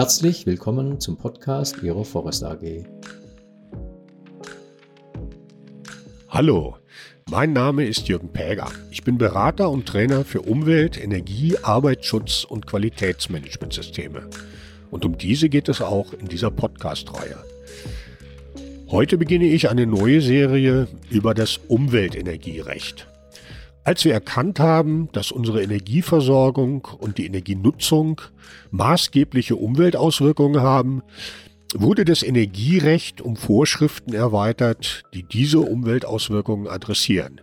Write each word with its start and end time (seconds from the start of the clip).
Herzlich 0.00 0.46
willkommen 0.46 0.98
zum 0.98 1.18
Podcast 1.18 1.82
Ihrer 1.82 2.06
Forest 2.06 2.42
AG. 2.42 2.86
Hallo, 6.30 6.78
mein 7.30 7.52
Name 7.52 7.84
ist 7.84 8.08
Jürgen 8.08 8.32
Päger. 8.32 8.70
Ich 8.90 9.04
bin 9.04 9.18
Berater 9.18 9.68
und 9.68 9.84
Trainer 9.84 10.24
für 10.24 10.40
Umwelt, 10.40 10.98
Energie, 10.98 11.58
Arbeitsschutz 11.60 12.44
und 12.44 12.66
Qualitätsmanagementsysteme. 12.66 14.22
Und 14.90 15.04
um 15.04 15.18
diese 15.18 15.50
geht 15.50 15.68
es 15.68 15.82
auch 15.82 16.14
in 16.14 16.28
dieser 16.28 16.50
Podcast-Reihe. 16.50 17.36
Heute 18.88 19.18
beginne 19.18 19.48
ich 19.48 19.68
eine 19.68 19.84
neue 19.84 20.22
Serie 20.22 20.88
über 21.10 21.34
das 21.34 21.58
Umweltenergierecht. 21.68 23.09
Als 23.82 24.04
wir 24.04 24.12
erkannt 24.12 24.60
haben, 24.60 25.08
dass 25.12 25.32
unsere 25.32 25.62
Energieversorgung 25.62 26.86
und 26.98 27.16
die 27.16 27.26
Energienutzung 27.26 28.20
maßgebliche 28.70 29.56
Umweltauswirkungen 29.56 30.60
haben, 30.60 31.02
wurde 31.74 32.04
das 32.04 32.22
Energierecht 32.22 33.20
um 33.22 33.36
Vorschriften 33.36 34.12
erweitert, 34.12 35.04
die 35.14 35.22
diese 35.22 35.60
Umweltauswirkungen 35.60 36.68
adressieren. 36.68 37.40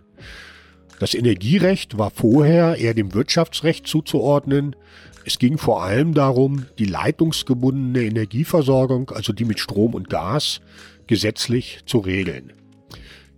Das 1.00 1.14
Energierecht 1.14 1.98
war 1.98 2.10
vorher 2.10 2.76
eher 2.76 2.94
dem 2.94 3.14
Wirtschaftsrecht 3.14 3.86
zuzuordnen. 3.86 4.76
Es 5.24 5.38
ging 5.38 5.58
vor 5.58 5.82
allem 5.82 6.14
darum, 6.14 6.66
die 6.78 6.84
leitungsgebundene 6.84 8.02
Energieversorgung, 8.02 9.10
also 9.10 9.32
die 9.32 9.44
mit 9.44 9.58
Strom 9.60 9.94
und 9.94 10.08
Gas, 10.08 10.60
gesetzlich 11.06 11.80
zu 11.86 11.98
regeln. 11.98 12.52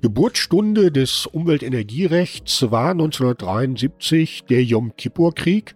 Geburtsstunde 0.00 0.90
des 0.90 1.26
Umweltenergierechts 1.26 2.70
war 2.70 2.90
1973 2.90 4.44
der 4.48 4.64
Yom 4.64 4.96
Kippur-Krieg, 4.96 5.74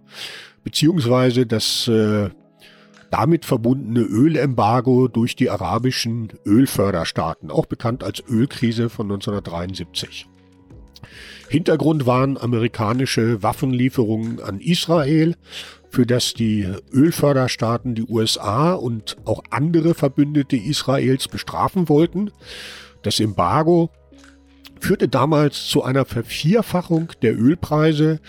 beziehungsweise 0.62 1.46
das 1.46 1.88
äh, 1.88 2.30
damit 3.10 3.44
verbundene 3.44 4.00
Ölembargo 4.00 5.08
durch 5.08 5.36
die 5.36 5.50
arabischen 5.50 6.32
Ölförderstaaten, 6.46 7.50
auch 7.50 7.66
bekannt 7.66 8.02
als 8.02 8.22
Ölkrise 8.26 8.88
von 8.88 9.06
1973. 9.06 10.26
Hintergrund 11.48 12.06
waren 12.06 12.38
amerikanische 12.38 13.42
Waffenlieferungen 13.42 14.40
an 14.40 14.58
Israel, 14.58 15.36
für 15.90 16.06
das 16.06 16.34
die 16.34 16.66
Ölförderstaaten 16.92 17.94
die 17.94 18.06
USA 18.08 18.72
und 18.72 19.16
auch 19.26 19.44
andere 19.50 19.94
Verbündete 19.94 20.56
Israels 20.56 21.28
bestrafen 21.28 21.88
wollten. 21.88 22.32
Das 23.02 23.20
Embargo 23.20 23.90
führte 24.80 25.08
damals 25.08 25.66
zu 25.66 25.82
einer 25.82 26.04
Vervierfachung 26.04 27.12
der 27.22 27.38
Ölpreise 27.38 28.20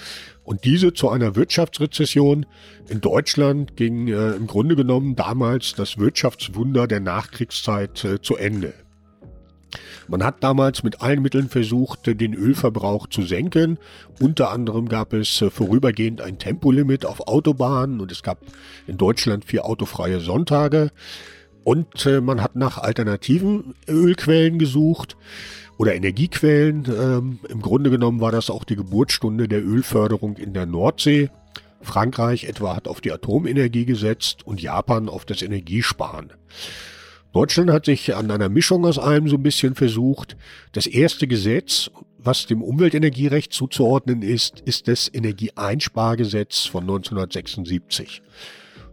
und 0.44 0.64
diese 0.64 0.94
zu 0.94 1.10
einer 1.10 1.36
Wirtschaftsrezession. 1.36 2.46
In 2.88 3.02
Deutschland 3.02 3.76
ging 3.76 4.08
äh, 4.08 4.32
im 4.32 4.48
Grunde 4.48 4.76
genommen 4.76 5.16
damals 5.16 5.74
das 5.74 5.98
Wirtschaftswunder 5.98 6.88
der 6.88 7.00
Nachkriegszeit 7.00 8.04
äh, 8.06 8.22
zu 8.22 8.38
Ende. 8.38 8.74
Man 10.08 10.24
hat 10.24 10.44
damals 10.44 10.84
mit 10.84 11.02
allen 11.02 11.22
Mitteln 11.24 11.50
versucht, 11.50 12.06
den 12.06 12.36
Ölverbrauch 12.36 13.08
zu 13.08 13.24
senken. 13.24 13.80
Unter 14.22 14.52
anderem 14.52 14.88
gab 14.88 15.14
es 15.14 15.42
äh, 15.42 15.50
vorübergehend 15.50 16.22
ein 16.22 16.38
Tempolimit 16.38 17.06
auf 17.06 17.28
Autobahnen 17.28 18.00
und 18.00 18.12
es 18.12 18.22
gab 18.22 18.40
in 18.86 18.98
Deutschland 18.98 19.46
vier 19.46 19.66
autofreie 19.66 20.20
Sonntage. 20.20 20.92
Und 21.64 22.06
äh, 22.06 22.22
man 22.22 22.44
hat 22.44 22.56
nach 22.56 22.78
alternativen 22.78 23.74
Ölquellen 23.90 24.60
gesucht 24.60 25.18
oder 25.78 25.96
Energiequellen. 25.96 26.86
Ähm, 26.88 27.40
Im 27.50 27.62
Grunde 27.62 27.90
genommen 27.90 28.22
war 28.22 28.32
das 28.32 28.50
auch 28.50 28.64
die 28.64 28.76
Geburtsstunde 28.76 29.48
der 29.48 29.66
Ölförderung 29.66 30.38
in 30.38 30.54
der 30.54 30.66
Nordsee. 30.66 31.30
Frankreich 31.82 32.46
etwa 32.46 32.76
hat 32.76 32.88
auf 32.88 33.02
die 33.02 33.12
Atomenergie 33.12 33.86
gesetzt 33.86 34.46
und 34.46 34.62
Japan 34.62 35.08
auf 35.10 35.26
das 35.26 35.42
Energiesparen. 35.42 36.34
Deutschland 37.32 37.70
hat 37.70 37.86
sich 37.86 38.16
an 38.16 38.32
einer 38.32 38.50
Mischung 38.50 38.86
aus 38.86 38.98
allem 38.98 39.28
so 39.28 39.36
ein 39.36 39.44
bisschen 39.44 39.76
versucht. 39.76 40.38
Das 40.72 40.88
erste 40.88 41.28
Gesetz, 41.28 41.92
was 42.18 42.48
dem 42.48 42.62
Umweltenergierecht 42.62 43.52
zuzuordnen 43.52 44.22
ist, 44.22 44.62
ist 44.62 44.88
das 44.88 45.12
Energieeinspargesetz 45.14 46.66
von 46.66 46.84
1976. 46.84 48.22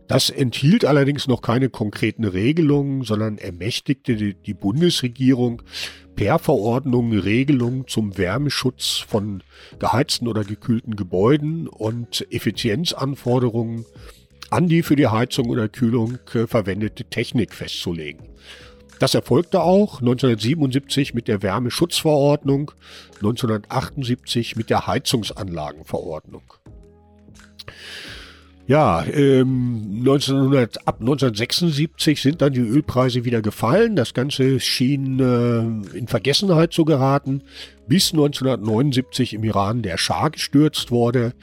Das 0.08 0.28
enthielt 0.28 0.84
allerdings 0.84 1.28
noch 1.28 1.40
keine 1.40 1.70
konkreten 1.70 2.24
Regelungen, 2.24 3.02
sondern 3.02 3.38
ermächtigte 3.38 4.34
die, 4.34 4.54
Bundesregierung 4.54 5.62
per 6.16 6.38
Verordnung 6.38 7.12
Regelungen 7.12 7.86
zum 7.88 8.16
Wärmeschutz 8.18 8.98
von 8.98 9.42
geheizten 9.78 10.28
oder 10.28 10.44
gekühlten 10.44 10.96
Gebäuden 10.96 11.68
und 11.68 12.26
Effizienzanforderungen 12.30 13.86
an 14.50 14.68
die 14.68 14.82
für 14.82 14.96
die 14.96 15.08
Heizung 15.08 15.48
oder 15.48 15.68
Kühlung 15.68 16.18
äh, 16.34 16.46
verwendete 16.46 17.04
Technik 17.04 17.54
festzulegen. 17.54 18.28
Das 18.98 19.14
erfolgte 19.14 19.62
auch 19.62 20.00
1977 20.00 21.14
mit 21.14 21.26
der 21.26 21.42
Wärmeschutzverordnung, 21.42 22.70
1978 23.16 24.54
mit 24.54 24.70
der 24.70 24.86
Heizungsanlagenverordnung. 24.86 26.54
Ja, 28.68 29.04
ähm, 29.12 29.96
1900, 29.98 30.86
ab 30.86 31.00
1976 31.00 32.22
sind 32.22 32.42
dann 32.42 32.52
die 32.52 32.60
Ölpreise 32.60 33.24
wieder 33.24 33.42
gefallen. 33.42 33.96
Das 33.96 34.14
Ganze 34.14 34.60
schien 34.60 35.18
äh, 35.18 35.98
in 35.98 36.06
Vergessenheit 36.06 36.72
zu 36.72 36.84
geraten, 36.84 37.42
bis 37.88 38.12
1979 38.12 39.34
im 39.34 39.42
Iran 39.42 39.82
der 39.82 39.98
Schah 39.98 40.28
gestürzt 40.28 40.92
wurde. 40.92 41.34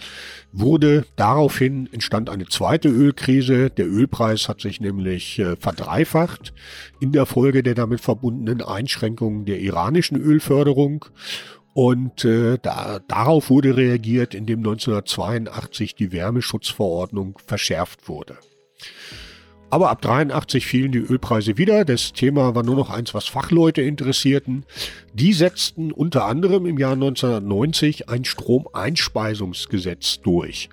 Wurde 0.53 1.05
daraufhin 1.17 1.89
entstand 1.91 2.29
eine 2.29 2.45
zweite 2.45 2.87
Ölkrise. 2.87 3.69
Der 3.69 3.87
Ölpreis 3.87 4.47
hat 4.47 4.61
sich 4.61 4.79
nämlich 4.79 5.39
äh, 5.39 5.57
verdreifacht 5.57 6.53
in 7.01 7.11
der 7.11 7.25
Folge 7.25 7.63
der 7.63 7.75
damit 7.75 7.99
verbundenen 7.99 8.61
Einschränkungen 8.61 9.43
der 9.43 9.59
iranischen 9.59 10.15
Ölförderung. 10.15 11.05
Und 11.73 12.25
äh, 12.25 12.57
da, 12.61 12.99
darauf 13.07 13.49
wurde 13.49 13.77
reagiert, 13.77 14.33
indem 14.33 14.59
1982 14.59 15.95
die 15.95 16.11
Wärmeschutzverordnung 16.11 17.37
verschärft 17.45 18.09
wurde. 18.09 18.37
Aber 19.71 19.91
ab 19.91 20.01
83 20.01 20.65
fielen 20.65 20.91
die 20.91 20.97
Ölpreise 20.97 21.57
wieder. 21.57 21.85
Das 21.85 22.11
Thema 22.13 22.55
war 22.55 22.63
nur 22.63 22.75
noch 22.75 22.89
eins, 22.89 23.13
was 23.13 23.27
Fachleute 23.27 23.83
interessierten. 23.83 24.65
Die 25.13 25.33
setzten 25.33 25.91
unter 25.91 26.25
anderem 26.25 26.65
im 26.65 26.79
Jahr 26.79 26.93
1990 26.93 28.09
ein 28.09 28.25
Stromeinspeisungsgesetz 28.25 30.21
durch. 30.21 30.69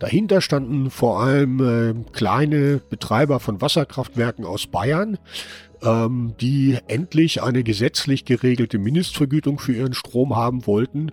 Dahinter 0.00 0.40
standen 0.40 0.90
vor 0.90 1.20
allem 1.20 1.60
äh, 1.60 1.94
kleine 2.12 2.80
Betreiber 2.90 3.38
von 3.38 3.60
Wasserkraftwerken 3.60 4.44
aus 4.44 4.66
Bayern, 4.66 5.18
ähm, 5.82 6.34
die 6.40 6.78
endlich 6.86 7.42
eine 7.42 7.64
gesetzlich 7.64 8.24
geregelte 8.24 8.78
Mindestvergütung 8.78 9.58
für 9.58 9.72
ihren 9.72 9.94
Strom 9.94 10.36
haben 10.36 10.66
wollten. 10.66 11.10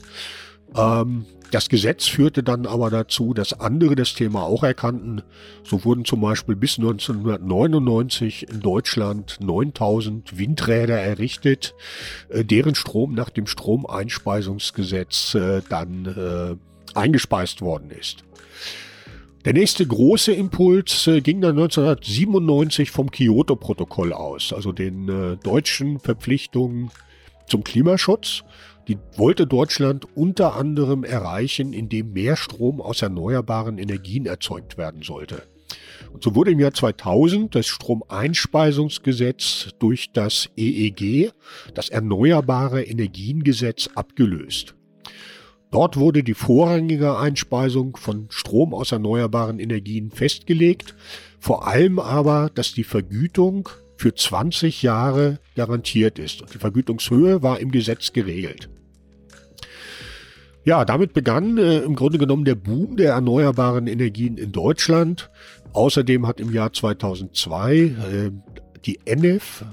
Ähm, 0.75 1.25
das 1.51 1.67
Gesetz 1.67 2.05
führte 2.05 2.43
dann 2.43 2.67
aber 2.67 2.91
dazu, 2.91 3.33
dass 3.33 3.59
andere 3.59 3.95
das 3.95 4.13
Thema 4.13 4.43
auch 4.43 4.63
erkannten. 4.63 5.23
So 5.63 5.83
wurden 5.83 6.05
zum 6.05 6.21
Beispiel 6.21 6.55
bis 6.55 6.77
1999 6.77 8.49
in 8.49 8.59
Deutschland 8.59 9.37
9000 9.39 10.37
Windräder 10.37 10.99
errichtet, 10.99 11.73
äh, 12.29 12.45
deren 12.45 12.75
Strom 12.75 13.15
nach 13.15 13.31
dem 13.31 13.47
Stromeinspeisungsgesetz 13.47 15.33
äh, 15.33 15.61
dann 15.67 16.05
äh, 16.05 16.97
eingespeist 16.97 17.61
worden 17.61 17.89
ist. 17.91 18.23
Der 19.45 19.53
nächste 19.53 19.87
große 19.87 20.33
Impuls 20.33 21.07
äh, 21.07 21.21
ging 21.21 21.39
dann 21.39 21.57
1997 21.57 22.91
vom 22.91 23.09
Kyoto-Protokoll 23.09 24.11
aus, 24.11 24.51
also 24.51 24.73
den 24.73 25.07
äh, 25.07 25.37
deutschen 25.37 25.99
Verpflichtungen 25.99 26.91
zum 27.47 27.63
Klimaschutz. 27.63 28.43
Die 28.89 28.97
wollte 29.15 29.47
Deutschland 29.47 30.07
unter 30.13 30.55
anderem 30.55 31.05
erreichen, 31.05 31.71
indem 31.71 32.11
mehr 32.11 32.35
Strom 32.35 32.81
aus 32.81 33.01
erneuerbaren 33.01 33.77
Energien 33.77 34.25
erzeugt 34.25 34.77
werden 34.77 35.03
sollte. 35.03 35.43
Und 36.11 36.21
so 36.21 36.35
wurde 36.35 36.51
im 36.51 36.59
Jahr 36.59 36.73
2000 36.73 37.55
das 37.55 37.67
Stromeinspeisungsgesetz 37.67 39.69
durch 39.79 40.11
das 40.11 40.49
EEG, 40.57 41.31
das 41.73 41.89
Erneuerbare 41.89 42.83
Energiengesetz, 42.83 43.89
abgelöst. 43.95 44.75
Dort 45.71 45.97
wurde 45.97 46.23
die 46.23 46.33
vorrangige 46.33 47.17
Einspeisung 47.17 47.95
von 47.95 48.25
Strom 48.29 48.73
aus 48.73 48.91
erneuerbaren 48.91 49.59
Energien 49.59 50.09
festgelegt, 50.09 50.95
vor 51.39 51.67
allem 51.67 51.99
aber, 51.99 52.49
dass 52.53 52.73
die 52.73 52.83
Vergütung 52.83 53.69
für 53.95 54.15
20 54.15 54.81
Jahre 54.81 55.39
garantiert 55.55 56.17
ist 56.17 56.41
und 56.41 56.53
die 56.53 56.57
Vergütungshöhe 56.57 57.43
war 57.43 57.59
im 57.59 57.71
Gesetz 57.71 58.13
geregelt. 58.13 58.69
Ja, 60.63 60.85
damit 60.85 61.13
begann 61.13 61.57
äh, 61.57 61.79
im 61.79 61.95
Grunde 61.95 62.17
genommen 62.17 62.45
der 62.45 62.55
Boom 62.55 62.97
der 62.97 63.13
erneuerbaren 63.13 63.87
Energien 63.87 64.37
in 64.37 64.51
Deutschland. 64.51 65.29
Außerdem 65.73 66.27
hat 66.27 66.39
im 66.39 66.51
Jahr 66.51 66.73
2002 66.73 67.75
äh, 67.75 68.31
die 68.85 68.99
NF, 69.05 69.65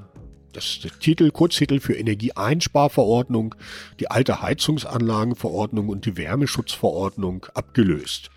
das 0.56 0.80
Titel, 1.00 1.30
Kurztitel 1.30 1.80
für 1.80 1.94
Energieeinsparverordnung, 1.94 3.54
die 4.00 4.10
alte 4.10 4.40
Heizungsanlagenverordnung 4.42 5.88
und 5.88 6.06
die 6.06 6.16
Wärmeschutzverordnung 6.16 7.46
abgelöst. 7.54 8.30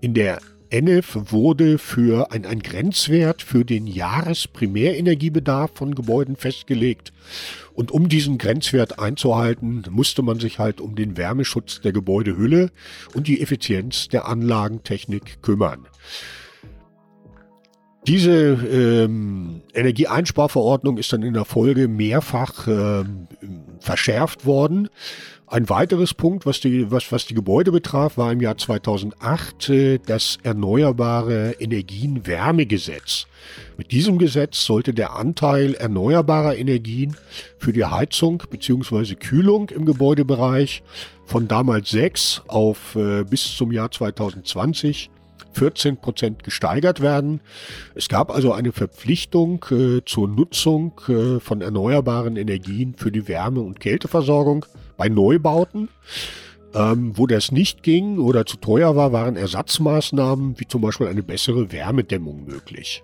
In 0.00 0.14
der 0.14 0.40
ENEF 0.70 1.16
wurde 1.30 1.76
für 1.76 2.32
ein, 2.32 2.46
ein 2.46 2.60
Grenzwert 2.60 3.42
für 3.42 3.62
den 3.64 3.86
Jahresprimärenergiebedarf 3.86 5.70
von 5.74 5.94
Gebäuden 5.94 6.34
festgelegt. 6.34 7.12
Und 7.74 7.90
um 7.90 8.08
diesen 8.08 8.38
Grenzwert 8.38 8.98
einzuhalten, 8.98 9.84
musste 9.90 10.22
man 10.22 10.40
sich 10.40 10.58
halt 10.58 10.80
um 10.80 10.94
den 10.96 11.18
Wärmeschutz 11.18 11.82
der 11.82 11.92
Gebäudehülle 11.92 12.70
und 13.14 13.28
die 13.28 13.42
Effizienz 13.42 14.08
der 14.08 14.26
Anlagentechnik 14.26 15.42
kümmern. 15.42 15.86
Diese 18.06 18.32
ähm, 18.32 19.62
Energieeinsparverordnung 19.74 20.98
ist 20.98 21.12
dann 21.12 21.22
in 21.22 21.34
der 21.34 21.44
Folge 21.44 21.86
mehrfach 21.86 22.66
ähm, 22.66 23.28
verschärft 23.78 24.44
worden. 24.44 24.88
Ein 25.46 25.68
weiteres 25.68 26.12
Punkt, 26.12 26.44
was 26.44 26.60
die, 26.60 26.90
was, 26.90 27.12
was 27.12 27.26
die 27.26 27.34
Gebäude 27.34 27.70
betraf, 27.70 28.16
war 28.16 28.32
im 28.32 28.40
Jahr 28.40 28.56
2008 28.56 29.68
äh, 29.68 29.98
das 30.04 30.38
Erneuerbare 30.42 31.52
Energien 31.60 32.26
Wärmegesetz. 32.26 33.26
Mit 33.76 33.92
diesem 33.92 34.18
Gesetz 34.18 34.64
sollte 34.64 34.94
der 34.94 35.14
Anteil 35.14 35.74
erneuerbarer 35.74 36.56
Energien 36.56 37.16
für 37.58 37.72
die 37.72 37.84
Heizung 37.84 38.42
bzw. 38.50 39.14
Kühlung 39.14 39.68
im 39.68 39.84
Gebäudebereich 39.84 40.82
von 41.24 41.46
damals 41.46 41.90
6 41.90 42.42
auf 42.48 42.96
äh, 42.96 43.22
bis 43.22 43.56
zum 43.56 43.70
Jahr 43.70 43.92
2020 43.92 45.08
14 45.52 45.96
Prozent 45.96 46.42
gesteigert 46.44 47.00
werden. 47.00 47.40
Es 47.94 48.08
gab 48.08 48.30
also 48.30 48.52
eine 48.52 48.72
Verpflichtung 48.72 49.64
äh, 49.70 50.00
zur 50.04 50.28
Nutzung 50.28 51.00
äh, 51.08 51.40
von 51.40 51.60
erneuerbaren 51.60 52.36
Energien 52.36 52.94
für 52.96 53.12
die 53.12 53.28
Wärme- 53.28 53.62
und 53.62 53.80
Kälteversorgung 53.80 54.66
bei 54.96 55.08
Neubauten. 55.08 55.88
Ähm, 56.74 57.12
wo 57.18 57.26
das 57.26 57.52
nicht 57.52 57.82
ging 57.82 58.18
oder 58.18 58.46
zu 58.46 58.56
teuer 58.56 58.96
war, 58.96 59.12
waren 59.12 59.36
Ersatzmaßnahmen 59.36 60.58
wie 60.58 60.66
zum 60.66 60.80
Beispiel 60.80 61.06
eine 61.06 61.22
bessere 61.22 61.70
Wärmedämmung 61.70 62.46
möglich. 62.46 63.02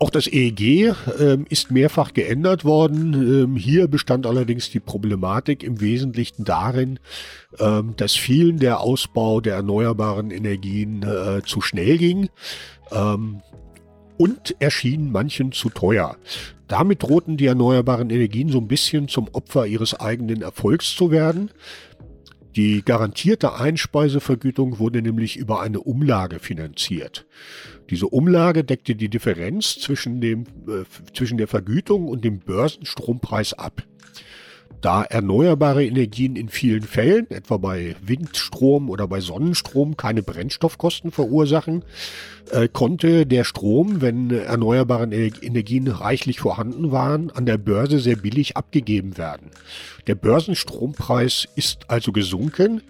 Auch 0.00 0.08
das 0.08 0.26
EEG 0.26 0.94
ähm, 1.20 1.44
ist 1.50 1.70
mehrfach 1.70 2.14
geändert 2.14 2.64
worden. 2.64 3.12
Ähm, 3.12 3.56
hier 3.56 3.86
bestand 3.86 4.26
allerdings 4.26 4.70
die 4.70 4.80
Problematik 4.80 5.62
im 5.62 5.82
Wesentlichen 5.82 6.44
darin, 6.44 6.98
ähm, 7.58 7.92
dass 7.98 8.14
vielen 8.14 8.58
der 8.58 8.80
Ausbau 8.80 9.42
der 9.42 9.56
erneuerbaren 9.56 10.30
Energien 10.30 11.02
äh, 11.02 11.42
zu 11.44 11.60
schnell 11.60 11.98
ging 11.98 12.30
ähm, 12.90 13.42
und 14.16 14.56
erschien 14.58 15.12
manchen 15.12 15.52
zu 15.52 15.68
teuer. 15.68 16.16
Damit 16.66 17.02
drohten 17.02 17.36
die 17.36 17.46
erneuerbaren 17.46 18.08
Energien 18.08 18.48
so 18.48 18.56
ein 18.56 18.68
bisschen 18.68 19.06
zum 19.06 19.28
Opfer 19.32 19.66
ihres 19.66 20.00
eigenen 20.00 20.40
Erfolgs 20.40 20.96
zu 20.96 21.10
werden. 21.10 21.50
Die 22.56 22.82
garantierte 22.84 23.54
Einspeisevergütung 23.54 24.78
wurde 24.78 25.02
nämlich 25.02 25.36
über 25.36 25.60
eine 25.60 25.80
Umlage 25.80 26.40
finanziert. 26.40 27.26
Diese 27.90 28.06
Umlage 28.06 28.64
deckte 28.64 28.96
die 28.96 29.08
Differenz 29.08 29.78
zwischen, 29.78 30.20
dem, 30.20 30.42
äh, 30.66 30.84
zwischen 31.14 31.38
der 31.38 31.48
Vergütung 31.48 32.08
und 32.08 32.24
dem 32.24 32.40
Börsenstrompreis 32.40 33.52
ab. 33.54 33.84
Da 34.80 35.02
erneuerbare 35.02 35.84
Energien 35.84 36.36
in 36.36 36.48
vielen 36.48 36.82
Fällen, 36.82 37.30
etwa 37.30 37.58
bei 37.58 37.96
Windstrom 38.02 38.88
oder 38.88 39.06
bei 39.06 39.20
Sonnenstrom, 39.20 39.96
keine 39.96 40.22
Brennstoffkosten 40.22 41.10
verursachen, 41.10 41.84
äh, 42.50 42.66
konnte 42.66 43.26
der 43.26 43.44
Strom, 43.44 44.00
wenn 44.00 44.30
erneuerbare 44.30 45.04
Energien 45.04 45.86
reichlich 45.88 46.40
vorhanden 46.40 46.92
waren, 46.92 47.30
an 47.30 47.44
der 47.44 47.58
Börse 47.58 47.98
sehr 47.98 48.16
billig 48.16 48.56
abgegeben 48.56 49.18
werden. 49.18 49.50
Der 50.06 50.14
Börsenstrompreis 50.14 51.46
ist 51.56 51.90
also 51.90 52.12
gesunken, 52.12 52.80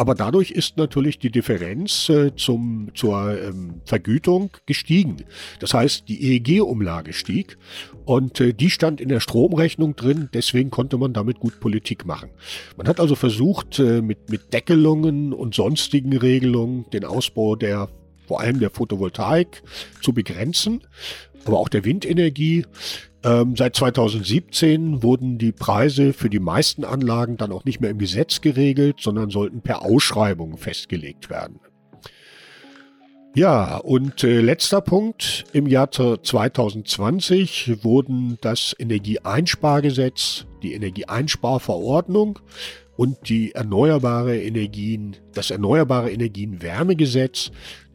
aber 0.00 0.14
dadurch 0.14 0.50
ist 0.50 0.78
natürlich 0.78 1.18
die 1.18 1.30
Differenz 1.30 2.08
äh, 2.08 2.34
zum, 2.34 2.88
zur 2.94 3.38
ähm, 3.38 3.82
Vergütung 3.84 4.48
gestiegen. 4.64 5.18
Das 5.58 5.74
heißt, 5.74 6.08
die 6.08 6.38
EEG-Umlage 6.38 7.12
stieg 7.12 7.58
und 8.06 8.40
äh, 8.40 8.54
die 8.54 8.70
stand 8.70 9.02
in 9.02 9.10
der 9.10 9.20
Stromrechnung 9.20 9.96
drin. 9.96 10.30
Deswegen 10.32 10.70
konnte 10.70 10.96
man 10.96 11.12
damit 11.12 11.38
gut 11.38 11.60
Politik 11.60 12.06
machen. 12.06 12.30
Man 12.78 12.88
hat 12.88 12.98
also 12.98 13.14
versucht, 13.14 13.78
äh, 13.78 14.00
mit, 14.00 14.30
mit 14.30 14.54
Deckelungen 14.54 15.34
und 15.34 15.54
sonstigen 15.54 16.16
Regelungen 16.16 16.86
den 16.94 17.04
Ausbau 17.04 17.54
der 17.54 17.90
vor 18.30 18.38
allem 18.38 18.60
der 18.60 18.70
Photovoltaik 18.70 19.60
zu 20.02 20.12
begrenzen, 20.12 20.84
aber 21.44 21.58
auch 21.58 21.68
der 21.68 21.84
Windenergie. 21.84 22.64
Ähm, 23.24 23.56
seit 23.56 23.74
2017 23.74 25.02
wurden 25.02 25.36
die 25.36 25.50
Preise 25.50 26.12
für 26.12 26.30
die 26.30 26.38
meisten 26.38 26.84
Anlagen 26.84 27.36
dann 27.36 27.50
auch 27.50 27.64
nicht 27.64 27.80
mehr 27.80 27.90
im 27.90 27.98
Gesetz 27.98 28.40
geregelt, 28.40 28.98
sondern 29.00 29.30
sollten 29.30 29.62
per 29.62 29.82
Ausschreibung 29.82 30.58
festgelegt 30.58 31.28
werden. 31.28 31.58
Ja, 33.34 33.78
und 33.78 34.22
äh, 34.22 34.40
letzter 34.40 34.80
Punkt. 34.80 35.44
Im 35.52 35.66
Jahr 35.66 35.90
2020 35.90 37.82
wurden 37.82 38.38
das 38.42 38.76
Energieeinspargesetz, 38.78 40.46
die 40.62 40.74
Energieeinsparverordnung 40.74 42.38
und 42.96 43.30
die 43.30 43.52
erneuerbare 43.54 44.38
Energien, 44.38 45.16
das 45.32 45.50
Erneuerbare 45.50 46.12
Energien 46.12 46.60
Wärmegesetz 46.60 47.50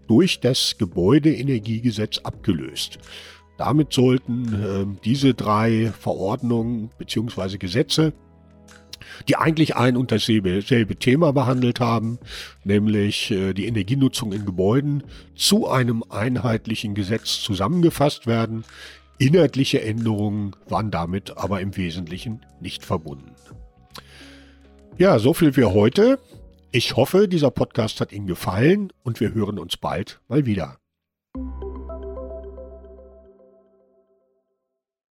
durch 0.08 0.40
das 0.40 0.78
Gebäudeenergiegesetz 0.78 2.20
abgelöst. 2.20 3.00
Damit 3.58 3.94
sollten 3.94 4.54
äh, 4.54 5.00
diese 5.06 5.34
drei 5.34 5.94
Verordnungen 5.98 6.90
bzw. 6.98 7.58
Gesetze, 7.58 8.14
die 9.28 9.38
eigentlich 9.38 9.76
ein 9.76 9.98
und 9.98 10.12
dasselbe 10.12 10.62
selbe 10.62 10.98
Thema 10.98 11.32
behandelt 11.32 11.80
haben, 11.80 12.20
nämlich 12.64 13.32
äh, 13.32 13.54
die 13.54 13.66
Energienutzung 13.66 14.34
in 14.34 14.46
Gebäuden, 14.46 15.04
zu 15.36 15.68
einem 15.68 16.04
einheitlichen 16.10 16.96
Gesetz 16.96 17.42
zusammengefasst 17.42 18.28
werden. 18.28 18.66
Inhaltliche 19.18 19.82
Änderungen 19.82 20.56
waren 20.68 20.92
damit 20.92 21.38
aber 21.38 21.62
im 21.62 21.78
Wesentlichen 21.78 22.42
nicht 22.60 22.84
verbunden. 22.84 23.32
Ja, 24.98 25.20
so 25.20 25.34
viel 25.34 25.54
für 25.54 25.74
heute. 25.74 26.20
Ich 26.78 26.98
hoffe, 26.98 27.30
dieser 27.30 27.52
Podcast 27.52 28.02
hat 28.02 28.12
Ihnen 28.12 28.28
gefallen 28.28 28.92
und 29.02 29.22
wir 29.22 29.34
hören 29.34 29.60
uns 29.60 29.78
bald 29.78 30.20
mal 30.28 30.46
wieder. 30.46 30.78